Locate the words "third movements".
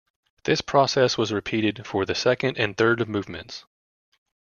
2.75-3.65